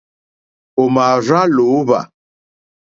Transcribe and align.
Ò 0.81 0.83
mà 0.93 1.03
àrzá 1.15 1.39
lǒhwà. 1.55 1.99